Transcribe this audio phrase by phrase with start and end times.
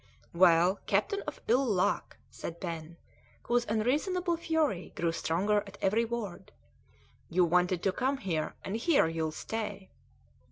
[0.33, 2.97] "Well, captain of ill luck," said Pen,
[3.43, 6.51] whose unreasonable fury grew stronger at every word;
[7.29, 9.91] "you wanted to come here, and here you'll stay."